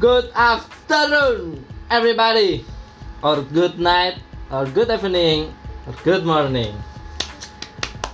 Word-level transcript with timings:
good 0.00 0.30
afternoon 0.34 1.62
everybody. 1.90 2.66
Or 3.22 3.40
good 3.40 3.78
night 3.80 4.20
or 4.50 4.66
good 4.66 4.90
evening 4.90 5.54
or 5.88 5.94
good 6.04 6.26
morning. 6.26 6.74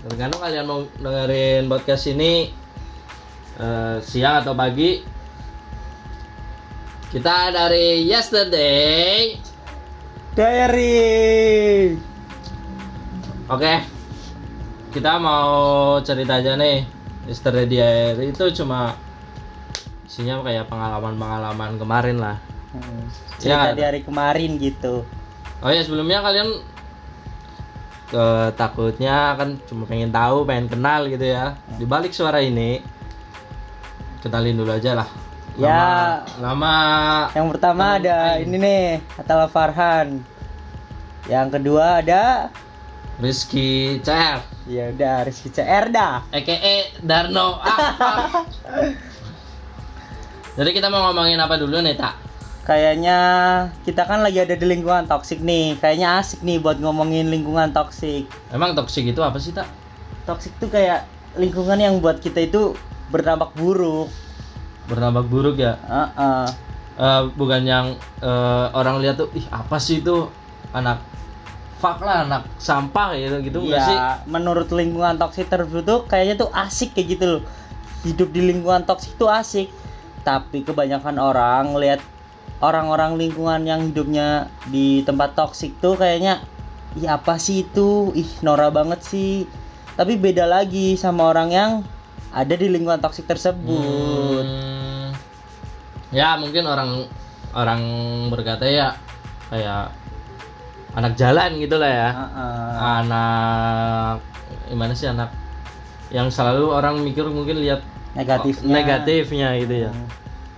Tergantung 0.07 0.41
kalian 0.41 0.65
mau 0.69 0.87
dengerin 1.01 1.67
podcast 1.67 2.07
ini 2.13 2.53
eh, 3.59 3.97
siang 4.05 4.45
atau 4.45 4.55
pagi. 4.55 5.03
Kita 7.11 7.51
dari 7.51 8.07
yesterday. 8.07 9.35
Diary. 10.31 11.99
oke 13.51 13.75
kita 14.95 15.19
mau 15.19 15.99
cerita 16.07 16.39
aja 16.39 16.55
nih. 16.55 16.87
Yesterday 17.27 17.67
diary 17.67 18.31
itu 18.31 18.47
cuma 18.63 18.95
isinya 20.11 20.43
kayak 20.43 20.67
pengalaman-pengalaman 20.67 21.79
kemarin 21.79 22.19
lah 22.19 22.37
Hmm, 22.71 23.03
Ya. 23.43 23.67
Cerita 23.67 23.71
di 23.75 23.83
hari 23.83 24.01
kemarin 24.03 24.55
gitu. 24.55 25.03
Oh 25.59 25.71
ya 25.71 25.83
sebelumnya 25.83 26.23
kalian 26.23 26.63
ke 28.07 28.27
takutnya 28.55 29.35
kan 29.35 29.59
cuma 29.67 29.87
pengen 29.87 30.11
tahu, 30.11 30.47
pengen 30.47 30.71
kenal 30.71 31.07
gitu 31.07 31.25
ya. 31.25 31.59
Di 31.75 31.83
balik 31.83 32.11
suara 32.11 32.39
ini 32.39 32.79
kenalin 34.23 34.55
dulu 34.55 34.71
aja 34.71 35.03
lah. 35.03 35.09
Ya. 35.59 36.23
Nama, 36.39 36.75
Yang 37.35 37.47
pertama 37.51 37.99
ada 37.99 38.39
Aing. 38.39 38.47
ini 38.47 38.57
nih, 38.57 38.85
Atala 39.19 39.51
Farhan. 39.51 40.23
Yang 41.27 41.59
kedua 41.59 42.07
ada 42.07 42.55
Rizky 43.19 43.99
CR, 44.01 44.41
ya 44.65 44.95
udah 44.95 45.27
Rizky 45.27 45.51
CR 45.51 45.91
dah. 45.91 46.23
EKE 46.33 47.03
Darno. 47.03 47.59
Ah, 47.61 48.47
Jadi 50.59 50.71
kita 50.75 50.91
mau 50.91 51.11
ngomongin 51.11 51.39
apa 51.39 51.55
dulu 51.55 51.79
nih 51.79 51.95
tak? 51.95 52.19
Kayaknya 52.67 53.19
kita 53.87 54.03
kan 54.07 54.23
lagi 54.23 54.43
ada 54.43 54.55
di 54.55 54.67
lingkungan 54.67 55.07
toksik 55.07 55.43
nih. 55.43 55.79
Kayaknya 55.79 56.19
asik 56.19 56.43
nih 56.43 56.59
buat 56.59 56.79
ngomongin 56.83 57.31
lingkungan 57.31 57.71
toksik. 57.71 58.27
Emang 58.51 58.75
toksik 58.75 59.07
itu 59.07 59.23
apa 59.23 59.39
sih 59.39 59.55
tak? 59.55 59.71
Toksik 60.27 60.59
tuh 60.59 60.71
kayak 60.71 61.07
lingkungan 61.39 61.79
yang 61.79 61.99
buat 62.03 62.19
kita 62.19 62.43
itu 62.43 62.75
berdampak 63.11 63.55
buruk. 63.55 64.11
Bernampak 64.91 65.27
buruk 65.31 65.57
ya? 65.59 65.79
Heeh. 65.87 66.47
Eh, 67.01 67.23
bukan 67.39 67.63
yang 67.65 67.87
eh, 68.21 68.67
orang 68.75 69.01
lihat 69.01 69.23
tuh, 69.23 69.31
ih 69.33 69.47
apa 69.55 69.79
sih 69.79 70.03
itu 70.03 70.29
anak 70.75 71.01
fuck 71.81 72.05
lah 72.05 72.29
anak 72.29 72.45
sampah 72.61 73.17
gitu 73.17 73.41
gitu 73.41 73.59
enggak 73.65 73.89
sih? 73.89 73.97
Ya, 73.97 74.21
menurut 74.29 74.69
lingkungan 74.69 75.17
toksik 75.17 75.49
tersebut 75.49 75.83
tuh 75.87 76.01
kayaknya 76.05 76.37
tuh 76.45 76.53
asik 76.53 76.93
kayak 76.93 77.07
gitu 77.17 77.25
loh. 77.25 77.43
Hidup 78.05 78.29
di 78.35 78.45
lingkungan 78.45 78.85
toksik 78.85 79.17
tuh 79.17 79.33
asik. 79.33 79.80
Tapi 80.21 80.63
kebanyakan 80.67 81.17
orang 81.17 81.77
lihat 81.81 82.01
orang-orang 82.61 83.17
lingkungan 83.17 83.65
yang 83.65 83.81
hidupnya 83.89 84.53
di 84.69 85.01
tempat 85.03 85.33
toksik 85.33 85.81
tuh 85.81 85.97
kayaknya 85.97 86.45
ih 86.99 87.09
apa 87.09 87.41
sih 87.41 87.65
itu? 87.65 88.13
Ih 88.13 88.29
Nora 88.45 88.69
banget 88.69 89.01
sih. 89.01 89.49
Tapi 89.97 90.17
beda 90.21 90.45
lagi 90.45 90.97
sama 90.97 91.33
orang 91.33 91.49
yang 91.51 91.71
ada 92.31 92.55
di 92.55 92.71
lingkungan 92.71 93.01
toksik 93.03 93.27
tersebut. 93.27 94.45
Hmm, 94.47 95.11
ya 96.15 96.39
mungkin 96.39 96.65
orang 96.69 97.09
orang 97.51 97.83
berkata 98.31 98.65
ya 98.69 98.95
kayak 99.51 99.91
anak 100.95 101.19
jalan 101.19 101.59
gitu 101.59 101.77
lah 101.79 101.91
ya. 101.91 102.11
Heeh. 102.15 102.73
Anak 103.03 104.17
gimana 104.71 104.93
sih 104.95 105.11
anak 105.11 105.31
yang 106.11 106.31
selalu 106.31 106.71
orang 106.71 107.03
mikir 107.03 107.27
mungkin 107.31 107.63
lihat 107.63 107.83
Negatifnya. 108.15 108.67
oh, 108.67 108.75
negatifnya 108.75 109.49
gitu 109.63 109.75
ya. 109.89 109.91
Hmm. 109.95 110.09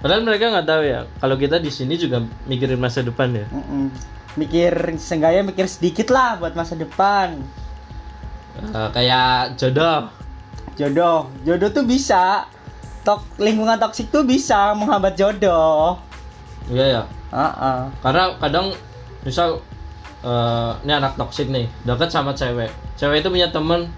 Padahal 0.03 0.23
mereka 0.27 0.51
nggak 0.51 0.67
tahu 0.67 0.83
ya 0.83 1.01
kalau 1.23 1.37
kita 1.39 1.63
di 1.63 1.71
sini 1.71 1.95
juga 1.95 2.25
mikirin 2.51 2.81
masa 2.81 3.07
depan 3.07 3.31
ya. 3.31 3.47
Mm-mm. 3.55 3.93
Mikir 4.35 4.73
seenggaknya 4.99 5.47
mikir 5.47 5.69
sedikit 5.69 6.11
lah 6.11 6.41
buat 6.41 6.57
masa 6.59 6.75
depan. 6.75 7.39
Eh, 8.59 8.89
kayak 8.93 9.57
jodoh. 9.57 10.09
jodoh 10.73 11.29
jodoh 11.45 11.69
tuh 11.69 11.85
bisa 11.85 12.49
tok 13.05 13.21
lingkungan 13.37 13.77
toksik 13.77 14.09
tuh 14.09 14.25
bisa 14.25 14.73
menghambat 14.73 15.21
jodoh 15.21 16.01
Iya 16.73 16.85
ya. 16.89 17.03
Heeh. 17.33 17.79
Karena 18.05 18.25
kadang 18.39 18.67
misal 19.27 19.59
eh, 20.23 20.71
ini 20.87 20.93
anak 20.93 21.19
toksik 21.19 21.51
nih, 21.51 21.67
deket 21.83 22.11
sama 22.13 22.37
cewek. 22.37 22.71
Cewek 22.95 23.25
itu 23.25 23.29
punya 23.33 23.49
temen, 23.51 23.91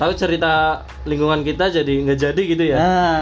tahu 0.00 0.12
cerita 0.12 0.52
lingkungan 1.04 1.44
kita 1.44 1.68
jadi 1.70 1.92
nggak 2.02 2.18
jadi 2.18 2.42
gitu 2.46 2.64
ya. 2.64 2.76
nah 2.76 3.18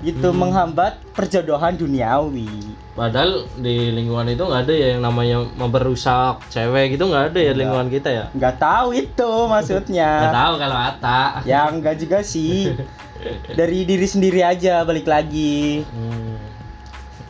gitu 0.00 0.28
Hmm. 0.28 0.38
menghambat 0.40 0.98
perjodohan 1.12 1.76
duniawi 1.76 2.48
Padahal 2.92 3.48
di 3.56 3.88
lingkungan 3.90 4.28
itu 4.28 4.42
nggak 4.42 4.62
ada 4.62 4.74
ya 4.74 4.86
yang 4.92 5.02
namanya 5.02 5.36
memperusak 5.54 6.44
cewek 6.48 6.92
gitu 6.92 7.06
nggak 7.06 7.24
ada 7.26 7.38
ya 7.38 7.44
Nggak. 7.46 7.58
lingkungan 7.58 7.88
kita 7.88 8.08
ya. 8.10 8.24
nggak 8.30 8.56
tahu 8.58 8.88
itu 8.92 9.30
Nggak 9.38 9.52
maksudnya 9.52 10.10
tahu 10.34 10.52
kalau 10.58 10.78
Ata. 10.78 11.22
ya 11.44 11.60
enggak 11.68 11.96
juga 11.96 12.18
sih 12.22 12.72
dari 13.58 13.84
diri 13.84 14.04
sendiri 14.04 14.40
aja 14.42 14.82
balik 14.82 15.04
lagi 15.06 15.84
Hmm. 15.86 16.40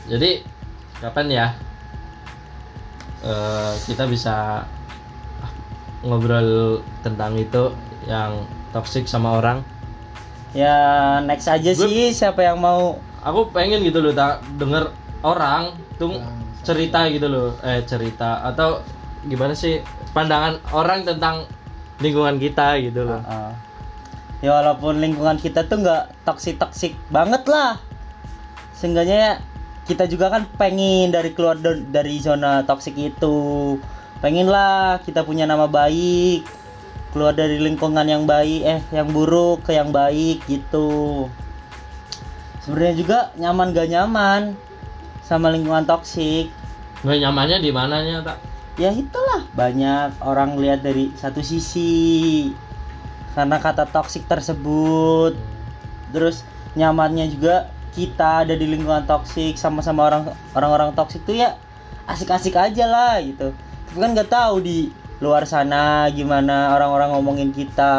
Jadi 0.04 0.40
kapan 0.98 1.26
ya 1.28 1.46
eh, 3.22 3.72
kita 3.84 4.04
bisa 4.06 4.66
ngobrol 6.02 6.82
tentang 7.02 7.36
itu 7.36 7.70
yang 8.04 8.42
toksik 8.72 9.04
sama 9.06 9.38
orang? 9.38 9.60
ya 10.52 10.76
next 11.24 11.48
aja 11.48 11.72
Gue- 11.72 11.88
sih 11.88 12.12
siapa 12.12 12.44
yang 12.44 12.60
mau 12.60 13.00
Aku 13.22 13.48
pengen 13.48 13.80
gitu 13.80 14.02
loh 14.02 14.12
tak 14.12 14.42
denger 14.58 14.90
orang 15.22 15.72
tuh 15.94 16.18
cerita 16.60 17.06
gitu 17.08 17.30
loh, 17.30 17.54
eh 17.62 17.80
cerita 17.86 18.42
atau 18.42 18.82
gimana 19.24 19.54
sih 19.54 19.78
pandangan 20.10 20.58
orang 20.74 21.06
tentang 21.06 21.46
lingkungan 22.02 22.36
kita 22.36 22.82
gitu 22.82 23.06
loh. 23.06 23.22
Heeh. 23.22 23.50
ya 24.42 24.58
walaupun 24.58 24.98
lingkungan 24.98 25.38
kita 25.38 25.62
tuh 25.64 25.78
nggak 25.80 26.26
toksik 26.26 26.58
toksik 26.58 26.98
banget 27.08 27.46
lah 27.46 27.78
seenggaknya 28.74 29.16
ya 29.16 29.32
kita 29.86 30.10
juga 30.10 30.30
kan 30.30 30.42
pengen 30.58 31.14
dari 31.14 31.30
keluar 31.30 31.54
dari 31.62 32.18
zona 32.18 32.66
toksik 32.66 32.98
itu 32.98 33.78
pengen 34.18 34.50
lah 34.50 34.98
kita 34.98 35.22
punya 35.22 35.46
nama 35.46 35.70
baik 35.70 36.42
keluar 37.12 37.36
dari 37.36 37.60
lingkungan 37.60 38.08
yang 38.08 38.24
baik 38.24 38.60
eh 38.64 38.80
yang 38.90 39.12
buruk 39.12 39.68
ke 39.68 39.76
yang 39.76 39.92
baik 39.92 40.42
gitu. 40.48 41.28
Sebenarnya 42.64 42.94
juga 42.96 43.18
nyaman 43.36 43.76
gak 43.76 43.88
nyaman 43.92 44.42
sama 45.22 45.52
lingkungan 45.52 45.84
toksik. 45.84 46.48
Nggak 47.02 47.18
nyamannya 47.22 47.58
di 47.60 47.70
mananya 47.74 48.16
tak? 48.24 48.38
ya 48.80 48.88
itulah 48.88 49.44
banyak 49.52 50.16
orang 50.24 50.56
lihat 50.56 50.80
dari 50.80 51.12
satu 51.12 51.44
sisi 51.44 52.48
karena 53.36 53.60
kata 53.60 53.88
toksik 53.88 54.24
tersebut. 54.28 55.36
Terus 56.12 56.44
nyamannya 56.76 57.28
juga 57.28 57.68
kita 57.92 58.48
ada 58.48 58.54
di 58.56 58.64
lingkungan 58.64 59.04
toksik 59.04 59.60
sama-sama 59.60 60.08
orang 60.08 60.22
orang-orang 60.56 60.90
toksik 60.96 61.24
tuh 61.28 61.36
ya 61.36 61.56
asik-asik 62.08 62.56
aja 62.56 62.88
lah 62.88 63.20
gitu. 63.20 63.52
Tapi 63.88 63.98
kan 64.00 64.10
nggak 64.16 64.30
tahu 64.32 64.64
di 64.64 64.88
luar 65.22 65.46
sana 65.46 66.10
gimana 66.10 66.74
orang-orang 66.74 67.14
ngomongin 67.14 67.50
kita 67.54 67.94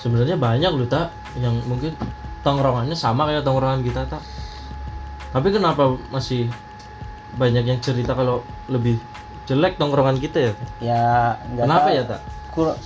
Sebenarnya 0.00 0.36
banyak 0.36 0.72
loh 0.72 0.88
tak 0.88 1.12
yang 1.36 1.52
mungkin 1.64 1.92
tongkrongannya 2.40 2.92
sama 2.92 3.24
kayak 3.24 3.40
tongkrongan 3.40 3.80
kita 3.80 4.04
tak. 4.04 4.20
Tapi 5.32 5.48
kenapa 5.48 5.96
masih 6.12 6.52
banyak 7.34 7.64
yang 7.64 7.80
cerita 7.80 8.12
kalau 8.12 8.44
lebih 8.68 9.00
jelek 9.48 9.80
tongkrongan 9.80 10.20
kita 10.20 10.38
ya? 10.40 10.52
Tak? 10.52 10.68
ya 10.80 11.04
Kenapa 11.56 11.88
tahu. 11.88 11.96
ya 11.96 12.02
tak? 12.04 12.20
Kur- 12.52 12.78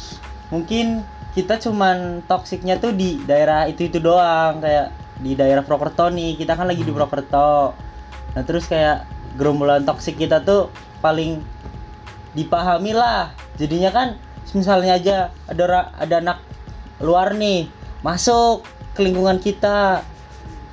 mungkin 0.48 0.86
kita 1.34 1.58
cuman 1.58 2.22
toksiknya 2.24 2.78
tuh 2.78 2.94
di 2.94 3.18
daerah 3.22 3.66
itu 3.66 3.86
itu 3.86 3.98
doang 3.98 4.58
kayak 4.62 4.90
di 5.18 5.34
daerah 5.34 5.66
Prokerto 5.66 6.08
nih 6.10 6.38
kita 6.38 6.54
kan 6.54 6.66
lagi 6.70 6.82
di 6.86 6.90
Prokerto 6.94 7.74
nah 8.32 8.42
terus 8.46 8.66
kayak 8.70 9.04
gerombolan 9.34 9.82
toksik 9.86 10.18
kita 10.18 10.42
tuh 10.42 10.70
paling 10.98 11.42
dipahami 12.36 12.92
lah 12.92 13.32
jadinya 13.56 13.90
kan 13.92 14.08
misalnya 14.52 14.96
aja 14.96 15.16
ada 15.48 15.92
ada 15.96 16.14
anak 16.20 16.38
luar 17.00 17.36
nih 17.36 17.68
masuk 18.00 18.64
ke 18.96 19.04
lingkungan 19.04 19.38
kita 19.40 20.02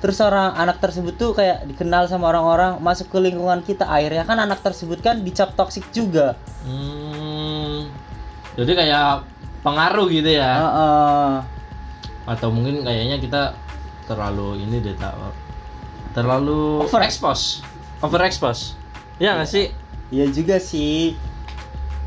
terus 0.00 0.20
orang 0.20 0.52
anak 0.56 0.80
tersebut 0.80 1.16
tuh 1.16 1.32
kayak 1.32 1.64
dikenal 1.68 2.04
sama 2.06 2.28
orang-orang 2.28 2.76
masuk 2.80 3.08
ke 3.08 3.18
lingkungan 3.20 3.64
kita 3.64 3.88
akhirnya 3.88 4.28
kan 4.28 4.38
anak 4.40 4.60
tersebut 4.60 5.00
kan 5.00 5.20
dicap 5.24 5.56
toksik 5.56 5.88
juga 5.92 6.36
Hmm, 6.66 7.86
jadi 8.58 8.74
kayak 8.74 9.22
pengaruh 9.62 10.10
gitu 10.10 10.34
ya? 10.34 10.50
Heeh. 10.58 11.30
Atau 12.26 12.50
mungkin 12.50 12.82
kayaknya 12.82 13.22
kita 13.22 13.54
terlalu 14.10 14.66
ini 14.66 14.82
deh 14.82 14.98
tak? 14.98 15.14
Terlalu 16.10 16.82
overexpose, 16.82 17.62
overexpose. 18.02 18.74
Ya 19.22 19.38
nggak 19.38 19.46
sih? 19.46 19.70
Iya 20.10 20.26
juga 20.34 20.58
sih. 20.58 21.14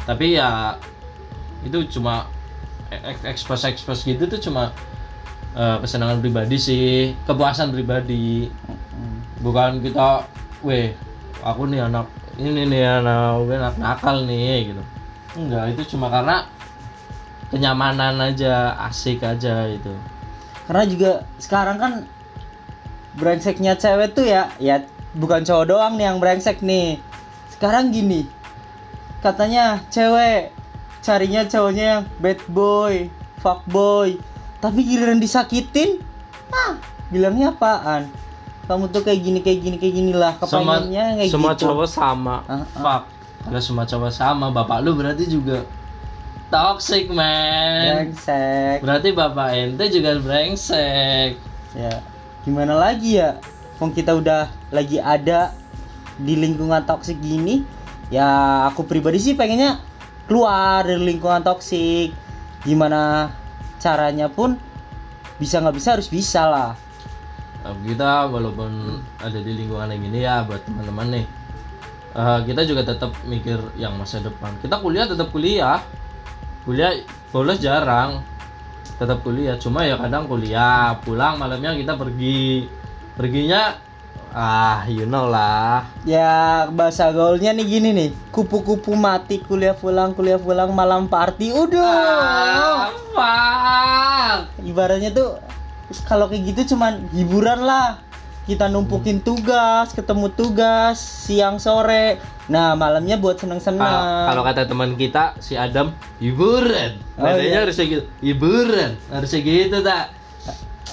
Tapi 0.10 0.42
ya 0.42 0.74
itu 1.62 1.86
cuma 1.94 2.26
expose 3.22 3.70
expose 3.70 4.02
gitu 4.02 4.26
tuh 4.26 4.42
cuma 4.42 4.74
kesenangan 5.54 6.18
pribadi 6.18 6.58
sih, 6.58 7.14
kepuasan 7.30 7.70
pribadi. 7.70 8.50
Bukan 9.46 9.86
kita 9.86 10.26
weh 10.66 10.98
aku 11.46 11.70
nih 11.70 11.86
anak 11.86 12.10
ini 12.42 12.66
nih 12.66 13.06
anak 13.06 13.46
gue 13.46 13.56
anak 13.62 13.76
nakal 13.78 14.26
nih 14.26 14.74
gitu. 14.74 14.84
Enggak 15.38 15.78
itu 15.78 15.94
cuma 15.94 16.10
karena 16.10 16.50
kenyamanan 17.54 18.18
aja 18.18 18.74
asik 18.90 19.22
aja 19.22 19.70
itu. 19.70 19.94
Karena 20.66 20.84
juga 20.90 21.12
sekarang 21.38 21.78
kan 21.78 21.94
brengseknya 23.14 23.78
cewek 23.78 24.18
tuh 24.18 24.26
ya 24.26 24.50
ya 24.58 24.82
bukan 25.14 25.46
cowok 25.46 25.66
doang 25.70 25.94
nih 26.02 26.06
yang 26.10 26.18
brengsek 26.18 26.66
nih. 26.66 26.98
Sekarang 27.54 27.94
gini 27.94 28.26
katanya 29.20 29.84
cewek 29.92 30.52
carinya 31.00 31.48
cowoknya 31.48 31.86
yang 31.86 32.04
bad 32.20 32.40
boy 32.52 33.10
fuck 33.40 33.64
boy. 33.66 34.20
Tapi 34.60 34.84
giliran 34.84 35.24
disakitin? 35.24 36.04
Ah 36.52 36.76
bilangnya 37.08 37.56
apaan? 37.56 38.12
Kamu 38.68 38.92
tuh 38.94 39.02
kayak 39.02 39.20
gini 39.24 39.40
kayak 39.42 39.60
gini 39.66 39.76
kayak 39.82 39.96
gini 39.96 40.14
lah 40.14 40.38
kepengennya 40.38 41.18
kayak 41.18 41.32
semua 41.32 41.56
gitu. 41.56 41.66
cowok 41.66 41.88
sama. 41.90 42.46
Ah, 42.46 42.54
ah. 42.54 42.64
fuck. 42.78 43.04
Kalau 43.48 43.62
semua 43.64 43.86
cowok 43.88 44.12
sama. 44.14 44.46
Bapak 44.54 44.84
lu 44.84 44.94
berarti 44.94 45.26
juga 45.26 45.66
toxic 46.54 47.10
man. 47.10 48.12
Brengsek. 48.14 48.84
Berarti 48.84 49.10
bapak 49.16 49.48
ente 49.58 49.86
juga 49.90 50.20
brengsek. 50.22 51.40
Ya 51.74 52.04
gimana 52.44 52.78
lagi 52.78 53.18
ya? 53.18 53.40
Wong 53.80 53.96
kita 53.96 54.12
udah 54.12 54.52
lagi 54.76 55.00
ada 55.00 55.56
di 56.20 56.36
lingkungan 56.36 56.84
toksik 56.84 57.16
gini 57.24 57.64
ya 58.10 58.66
aku 58.70 58.86
pribadi 58.86 59.22
sih 59.22 59.34
pengennya 59.38 59.82
keluar 60.30 60.86
dari 60.86 61.02
lingkungan 61.02 61.42
toksik. 61.42 62.14
Gimana 62.62 63.34
caranya 63.80 64.28
pun 64.28 64.60
bisa 65.40 65.64
nggak 65.64 65.76
bisa 65.78 65.96
harus 65.98 66.12
bisa 66.12 66.46
lah. 66.46 66.72
Kita 67.64 68.28
walaupun 68.30 69.02
ada 69.20 69.40
di 69.40 69.52
lingkungan 69.56 69.90
yang 69.92 70.02
gini 70.02 70.20
ya 70.22 70.44
buat 70.46 70.62
teman-teman 70.68 71.08
nih. 71.16 71.26
Eh, 72.10 72.40
kita 72.50 72.62
juga 72.66 72.82
tetap 72.84 73.14
mikir 73.26 73.62
yang 73.78 73.94
masa 73.96 74.18
depan. 74.20 74.54
Kita 74.60 74.82
kuliah 74.82 75.06
tetap 75.06 75.30
kuliah. 75.30 75.82
Kuliah 76.66 77.06
bolos 77.30 77.62
jarang. 77.62 78.26
Tetap 78.98 79.22
kuliah. 79.22 79.56
Cuma 79.62 79.86
ya 79.86 79.96
kadang 79.96 80.26
kuliah 80.26 80.98
pulang 81.06 81.38
malamnya 81.38 81.78
kita 81.78 81.94
pergi. 81.96 82.66
Perginya 83.14 83.78
ah 84.30 84.86
you 84.86 85.10
know 85.10 85.26
lah 85.26 85.90
ya 86.06 86.70
bahasa 86.70 87.10
gaulnya 87.10 87.50
nih 87.50 87.66
gini 87.66 87.90
nih 87.94 88.10
kupu-kupu 88.30 88.94
mati 88.94 89.42
kuliah 89.42 89.74
pulang 89.74 90.14
kuliah 90.14 90.38
pulang 90.38 90.70
malam 90.70 91.10
party 91.10 91.50
udah 91.50 92.94
apa 92.94 93.36
ibaratnya 94.62 95.10
tuh 95.10 95.42
kalau 96.06 96.30
kayak 96.30 96.54
gitu 96.54 96.78
cuman 96.78 97.10
hiburan 97.10 97.66
lah 97.66 97.98
kita 98.46 98.70
numpukin 98.70 99.22
tugas 99.22 99.94
ketemu 99.98 100.30
tugas 100.34 100.98
siang 101.02 101.58
sore 101.58 102.22
nah 102.50 102.74
malamnya 102.74 103.18
buat 103.18 103.38
seneng-seneng 103.38 103.82
Kalau 103.82 104.26
kalau 104.30 104.42
kata 104.46 104.62
teman 104.66 104.98
kita 104.98 105.38
si 105.38 105.54
Adam 105.54 105.94
hiburan. 106.18 106.98
Oh, 107.14 107.30
Nadanya 107.30 107.46
iya. 107.46 107.62
harusnya 107.62 107.86
gitu. 107.86 108.04
Hiburan. 108.26 108.92
Harusnya 109.14 109.40
gitu 109.46 109.78
tak. 109.86 110.19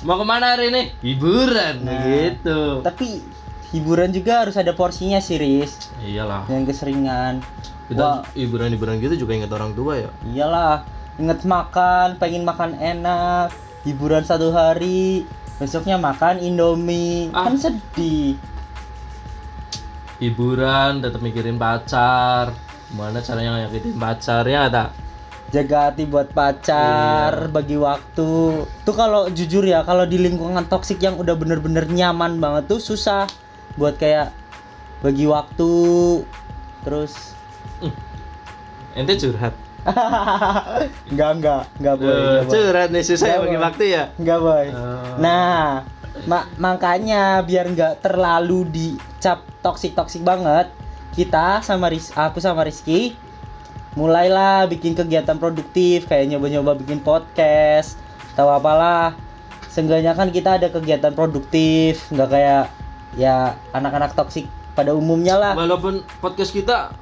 Mau 0.02 0.16
ke 0.16 0.24
mana 0.24 0.52
hari 0.52 0.68
ini? 0.68 0.82
Hiburan 1.00 1.74
Nah. 1.80 2.02
gitu. 2.04 2.82
tapi 2.82 3.22
hiburan 3.68 4.10
juga 4.10 4.44
harus 4.44 4.54
ada 4.54 4.70
porsinya 4.70 5.18
sih 5.18 5.36
Riz 5.36 5.90
Iyalah. 5.98 6.46
yang 6.46 6.62
keseringan 6.62 7.42
Kita 7.86 8.26
hiburan-hiburan 8.32 8.98
gitu 8.98 9.14
juga 9.18 9.32
ingat 9.34 9.50
orang 9.50 9.72
tua 9.72 9.92
ya. 9.96 10.10
iyalah 10.24 10.82
inget 11.16 11.42
makan 11.42 12.16
pengen 12.16 12.42
makan 12.42 12.74
enak 12.74 13.50
hiburan 13.82 14.22
satu 14.22 14.50
hari 14.50 15.24
besoknya 15.56 15.96
makan 15.96 16.38
indomie 16.38 17.30
Ah. 17.30 17.46
kan 17.46 17.56
sedih 17.56 18.36
Hiburan, 20.16 21.04
tetap 21.04 21.20
mikirin 21.20 21.60
pacar. 21.60 22.48
Gimana 22.88 23.20
caranya 23.20 23.68
nyakitin 23.68 24.00
pacar 24.00 24.48
ya 24.48 24.64
tak? 24.66 24.96
Jaga 25.56 25.88
hati 25.88 26.04
buat 26.04 26.28
pacar, 26.30 27.48
bagi 27.48 27.80
waktu. 27.80 28.30
Tuh 28.84 28.94
kalau 28.94 29.32
jujur 29.32 29.64
ya, 29.64 29.80
kalau 29.80 30.04
di 30.04 30.20
lingkungan 30.20 30.68
toksik 30.68 31.00
yang 31.00 31.16
udah 31.16 31.32
bener-bener 31.32 31.88
nyaman 31.88 32.36
banget 32.36 32.68
tuh 32.68 32.76
susah 32.78 33.24
buat 33.74 33.96
kayak 33.96 34.36
bagi 35.00 35.24
waktu. 35.24 35.72
Terus 36.84 37.32
Ente 38.92 39.16
curhat. 39.16 39.56
enggak 41.08 41.30
enggak 41.38 41.62
enggak 41.78 41.94
boy, 41.96 42.06
Eh, 42.06 42.16
enggak 42.18 42.44
boy. 42.44 42.52
curhat 42.52 42.88
nih 42.90 43.04
susah 43.06 43.26
ya 43.28 43.38
bagi 43.38 43.54
Boy. 43.54 43.64
waktu 43.64 43.84
ya. 43.86 44.04
Enggak 44.16 44.38
boy. 44.40 44.66
Eh. 44.66 44.74
Nah, 45.16 45.56
ma- 46.26 46.48
makanya 46.58 47.22
biar 47.40 47.70
nggak 47.70 48.02
terlalu 48.02 48.66
dicap 48.66 49.40
toksik 49.62 49.94
toksik 49.94 50.20
banget, 50.20 50.68
kita 51.14 51.62
sama 51.62 51.88
Ris 51.88 52.10
aku 52.12 52.38
sama 52.38 52.60
Rizky 52.60 53.14
mulailah 53.96 54.68
bikin 54.68 54.92
kegiatan 54.92 55.40
produktif 55.40 56.04
kayak 56.06 56.28
nyoba-nyoba 56.28 56.76
bikin 56.76 57.00
podcast 57.00 57.96
tahu 58.36 58.52
apalah. 58.52 59.16
Seenggaknya 59.72 60.12
kan 60.12 60.28
kita 60.32 60.60
ada 60.60 60.68
kegiatan 60.68 61.12
produktif 61.12 62.04
nggak 62.12 62.28
kayak 62.28 62.64
ya 63.16 63.56
anak-anak 63.72 64.12
toksik 64.12 64.46
pada 64.76 64.92
umumnya 64.92 65.40
lah. 65.40 65.52
Walaupun 65.56 66.04
podcast 66.20 66.52
kita 66.52 66.92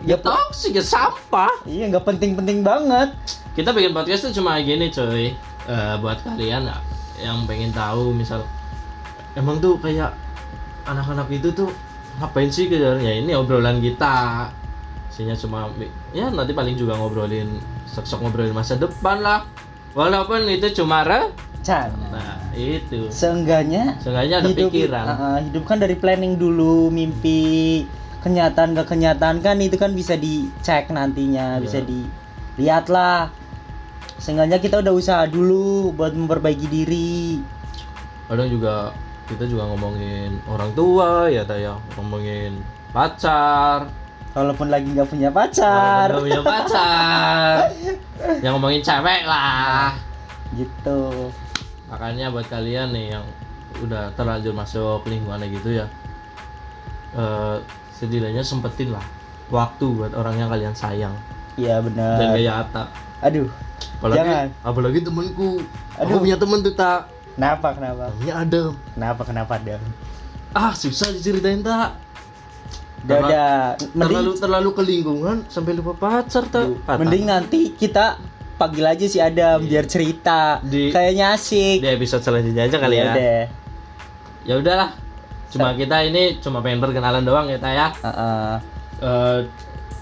ya 0.00 0.16
Ya, 0.16 0.16
toksik 0.16 0.80
ya 0.80 0.84
sampah. 0.84 1.52
iya 1.68 1.84
nggak 1.92 2.08
penting-penting 2.08 2.64
banget. 2.64 3.12
Kita 3.52 3.76
bikin 3.76 3.92
podcast 3.92 4.24
tuh 4.24 4.32
cuma 4.40 4.56
gini 4.64 4.88
coy. 4.88 5.36
Eh, 5.68 5.94
buat 6.00 6.24
kalian 6.24 6.64
ya, 6.64 6.80
yang 7.20 7.44
pengen 7.44 7.68
tahu 7.70 8.16
misal 8.16 8.40
emang 9.36 9.60
tuh 9.60 9.76
kayak 9.76 10.16
anak-anak 10.88 11.28
itu 11.28 11.52
tuh 11.52 11.68
ngapain 12.18 12.48
sih 12.48 12.66
kejar 12.66 12.96
ya 12.98 13.12
ini 13.20 13.36
obrolan 13.36 13.78
kita 13.78 14.48
isinya 15.10 15.34
cuma 15.34 15.66
ya 16.14 16.30
nanti 16.30 16.54
paling 16.54 16.78
juga 16.78 16.94
ngobrolin 16.94 17.58
sok-sok 17.84 18.22
ngobrolin 18.22 18.54
masa 18.54 18.78
depan 18.78 19.20
lah. 19.20 19.42
Walaupun 19.90 20.46
itu 20.46 20.70
cuma 20.72 21.02
re 21.02 21.34
Can 21.60 21.92
nah 22.08 22.40
itu. 22.56 23.10
Seenggaknya 23.12 23.98
seenggaknya 24.00 24.40
ada 24.40 24.48
hidup, 24.48 24.70
pikiran. 24.72 25.04
uh, 25.04 25.38
hidup 25.44 25.64
kan 25.66 25.76
dari 25.76 25.92
planning 25.92 26.40
dulu 26.40 26.88
mimpi 26.88 27.84
kenyataan 28.24 28.72
ke 28.72 28.82
kenyataan 28.86 29.44
kan 29.44 29.60
itu 29.60 29.76
kan 29.76 29.92
bisa 29.92 30.16
dicek 30.16 30.88
nantinya 30.88 31.58
Iya. 31.58 31.62
bisa 31.62 31.78
dilihat 31.84 32.88
lah. 32.88 33.28
Seenggaknya 34.16 34.56
kita 34.56 34.80
udah 34.80 34.92
usaha 34.92 35.24
dulu 35.26 35.92
buat 35.92 36.12
memperbaiki 36.12 36.64
diri. 36.64 37.40
Kadang 38.24 38.48
juga 38.48 38.92
kita 39.26 39.44
juga 39.44 39.68
ngomongin 39.68 40.40
orang 40.46 40.70
tua 40.72 41.28
ya 41.28 41.44
taya. 41.44 41.76
Ngomongin 41.96 42.56
pacar 42.92 43.84
walaupun 44.36 44.68
lagi 44.70 44.88
nggak 44.92 45.08
punya 45.10 45.30
pacar. 45.34 46.10
Nggak 46.10 46.24
punya 46.26 46.42
pacar. 46.42 47.54
Yang 48.44 48.52
ngomongin 48.56 48.82
cewek 48.82 49.22
lah. 49.26 49.94
Gitu. 50.54 51.00
Makanya 51.90 52.30
buat 52.30 52.46
kalian 52.46 52.94
nih 52.94 53.18
yang 53.18 53.26
udah 53.80 54.12
terlanjur 54.18 54.52
masuk 54.52 55.06
lingkungan 55.06 55.40
gitu 55.46 55.80
ya 55.80 55.86
eh 57.10 57.56
setidaknya 57.94 58.42
sempetin 58.42 58.94
lah 58.94 59.02
waktu 59.50 59.86
buat 59.90 60.12
orang 60.14 60.38
yang 60.38 60.48
kalian 60.50 60.74
sayang. 60.74 61.14
Iya 61.58 61.82
dan 61.82 61.86
benar 61.90 62.34
gaya 62.38 62.52
Ata 62.62 62.84
aduh 63.20 63.50
apalagi 64.00 64.18
Jangan. 64.22 64.46
apalagi 64.64 64.98
temenku 65.04 65.50
aku 65.98 66.08
Aduh. 66.08 66.22
punya 66.22 66.36
temen 66.40 66.58
tuh 66.64 66.72
tak 66.72 67.10
kenapa 67.36 67.68
kenapa? 67.76 68.02
Namanya 68.14 68.34
Adam. 68.46 68.72
Kenapa 68.94 69.22
kenapa 69.26 69.54
dan 69.60 69.82
ah 70.54 70.72
susah 70.72 71.10
diceritain 71.12 71.60
tak 71.60 71.98
udah 73.00 73.80
terlalu 73.96 74.30
terlalu 74.36 74.70
ke 74.76 74.82
lingkungan 74.84 75.36
sampai 75.48 75.72
lupa 75.72 75.96
pacar 75.96 76.44
Kata. 76.46 77.00
mending 77.00 77.24
nanti 77.26 77.72
kita 77.72 78.20
panggil 78.60 78.84
aja 78.84 79.06
si 79.08 79.16
Adam 79.16 79.64
biar 79.64 79.88
cerita. 79.88 80.60
Di- 80.60 80.92
kayaknya 80.92 81.32
asik. 81.32 81.80
di 81.80 81.88
episode 81.88 82.20
selanjutnya 82.20 82.68
aja 82.68 82.76
kali 82.76 82.96
Iya 83.00 83.04
ya 83.04 83.12
deh. 83.16 83.44
ya 84.44 84.54
udahlah. 84.60 84.90
Cuma 85.48 85.72
kita 85.74 86.04
ini 86.04 86.38
cuma 86.44 86.60
pengen 86.60 86.78
perkenalan 86.84 87.24
doang 87.24 87.48
ya 87.48 87.56
ya. 87.56 87.88
Heeh. 88.04 88.52
Eh, 89.00 89.40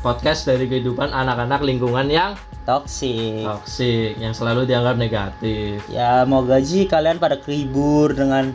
podcast 0.02 0.42
dari 0.42 0.66
kehidupan 0.66 1.14
anak-anak 1.14 1.62
lingkungan 1.62 2.10
yang 2.10 2.34
toxic. 2.66 3.46
toksik 3.46 4.18
yang 4.18 4.34
selalu 4.34 4.66
dianggap 4.66 4.98
negatif. 4.98 5.86
Ya 5.86 6.26
mau 6.26 6.42
gaji 6.42 6.90
kalian 6.90 7.22
pada 7.22 7.38
kehibur 7.38 8.10
dengan 8.10 8.52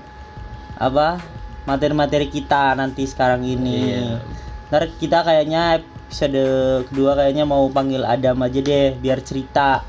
apa 0.75 1.17
materi-materi 1.63 2.27
kita 2.27 2.73
nanti 2.73 3.03
sekarang 3.03 3.41
ini. 3.41 3.79
Iya. 3.93 4.19
Ntar 4.67 4.83
kita 4.95 5.21
kayaknya 5.21 5.79
episode 5.79 6.43
kedua 6.87 7.15
kayaknya 7.15 7.43
mau 7.43 7.65
panggil 7.67 8.01
Adam 8.01 8.39
aja 8.39 8.59
deh 8.59 8.95
biar 8.95 9.19
cerita. 9.19 9.81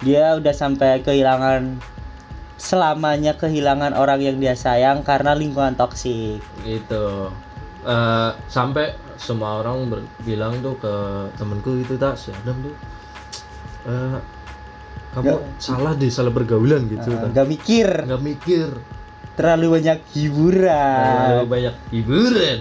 Dia 0.00 0.34
udah 0.34 0.52
sampai 0.52 1.00
kehilangan 1.00 1.80
selamanya 2.54 3.34
kehilangan 3.34 3.92
orang 3.92 4.20
yang 4.20 4.36
dia 4.38 4.54
sayang 4.54 5.02
karena 5.02 5.32
lingkungan 5.32 5.74
toksik. 5.74 6.38
gitu 6.62 7.30
Eh, 7.84 8.30
sampai 8.48 8.96
semua 9.20 9.60
orang 9.60 9.92
bilang 10.24 10.56
tuh 10.58 10.72
ke 10.74 10.94
temenku 11.36 11.76
itu 11.76 12.00
tak 12.00 12.16
si 12.16 12.32
Adam 12.32 12.56
tuh 12.64 12.72
eh, 13.84 14.16
kamu 15.12 15.28
Nggak. 15.28 15.40
salah 15.60 15.92
deh 15.92 16.08
salah 16.08 16.32
pergaulan 16.32 16.88
gitu 16.88 17.12
Eh, 17.12 17.20
tak. 17.20 17.36
Gak 17.36 17.44
mikir. 17.46 17.88
nggak 18.08 18.22
mikir 18.24 18.68
terlalu 19.34 19.78
banyak 19.80 19.98
hiburan. 20.14 21.14
Terlalu 21.26 21.46
banyak 21.50 21.74
hiburan. 21.90 22.58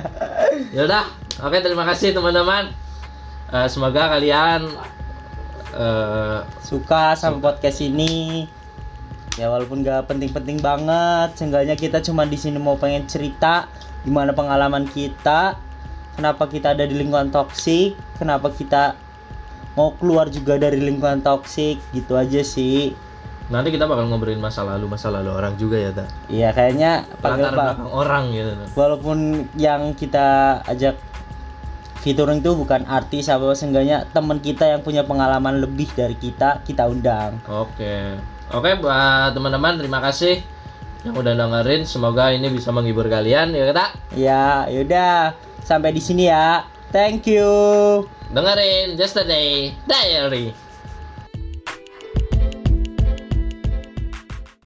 Yaudah, 0.76 1.04
oke 1.42 1.58
terima 1.58 1.84
kasih 1.86 2.14
teman-teman. 2.14 2.70
Eh, 3.50 3.68
semoga 3.70 4.10
kalian 4.10 4.66
eh, 5.74 6.38
Suka 6.62 7.14
sama 7.18 7.38
podcast 7.42 7.82
ini. 7.82 8.46
Ya 9.36 9.52
walaupun 9.52 9.84
gak 9.84 10.08
penting-penting 10.08 10.64
banget, 10.64 11.36
seenggaknya 11.36 11.76
kita 11.76 12.00
cuma 12.00 12.24
di 12.24 12.40
sini 12.40 12.56
mau 12.56 12.80
pengen 12.80 13.04
cerita 13.04 13.68
gimana 14.00 14.32
pengalaman 14.32 14.88
kita, 14.88 15.60
kenapa 16.16 16.48
kita 16.48 16.72
ada 16.72 16.88
di 16.88 16.96
lingkungan 16.96 17.28
toksik, 17.28 17.98
kenapa 18.16 18.48
kita 18.48 18.96
mau 19.76 19.92
keluar 20.00 20.32
juga 20.32 20.56
dari 20.56 20.80
lingkungan 20.80 21.20
toksik, 21.20 21.76
gitu 21.92 22.16
aja 22.16 22.40
sih. 22.40 22.96
Nanti 23.46 23.70
kita 23.70 23.86
bakal 23.86 24.10
ngobrolin 24.10 24.42
masa 24.42 24.66
lalu 24.66 24.90
masa 24.90 25.06
lalu 25.06 25.30
orang 25.30 25.54
juga 25.54 25.78
ya, 25.78 25.90
ta. 25.94 26.04
Iya 26.26 26.50
kayaknya 26.50 27.06
Latar 27.22 27.54
Pak. 27.54 27.54
belakang 27.54 27.90
orang 27.94 28.24
gitu. 28.34 28.52
walaupun 28.74 29.18
yang 29.54 29.94
kita 29.94 30.58
ajak 30.66 30.98
featuring 32.02 32.38
itu 32.38 32.54
bukan 32.54 32.86
artis 32.86 33.26
apa 33.26 33.50
seenggaknya 33.54 34.06
teman 34.10 34.38
kita 34.38 34.66
yang 34.66 34.82
punya 34.82 35.02
pengalaman 35.02 35.58
lebih 35.58 35.90
dari 35.94 36.14
kita 36.14 36.62
kita 36.62 36.86
undang 36.86 37.38
Oke. 37.46 38.18
Oke 38.50 38.78
buat 38.78 39.34
teman-teman 39.34 39.74
terima 39.74 39.98
kasih 39.98 40.38
yang 41.02 41.14
udah 41.14 41.34
dengerin. 41.34 41.82
Semoga 41.86 42.30
ini 42.30 42.50
bisa 42.50 42.70
menghibur 42.70 43.06
kalian 43.06 43.54
ya 43.54 43.64
kita. 43.66 43.86
ya 44.14 44.46
yaudah 44.70 45.34
sampai 45.62 45.90
di 45.90 46.02
sini 46.02 46.30
ya 46.30 46.62
thank 46.90 47.26
you 47.26 47.46
Dengerin 48.26 48.98
Yesterday 48.98 49.70
Diary. 49.86 50.65